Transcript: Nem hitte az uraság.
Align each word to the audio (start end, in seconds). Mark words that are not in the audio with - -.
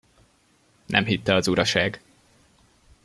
Nem 0.85 1.05
hitte 1.05 1.33
az 1.35 1.47
uraság. 1.47 2.01